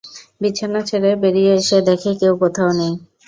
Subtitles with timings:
[0.41, 2.93] বিছানা ছেড়ে বেরিয়ে এসে দেখে কেউ কোথাও নেই।